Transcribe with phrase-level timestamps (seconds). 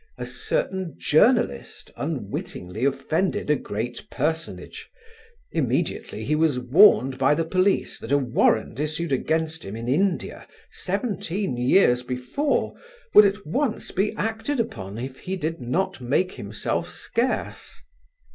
[0.17, 4.89] A certain journalist unwittingly offended a great personage.
[5.51, 10.47] Immediately he was warned by the police that a warrant issued against him in India
[10.71, 12.73] seventeen years before
[13.13, 17.75] would at once be acted upon if he did not make himself scarce.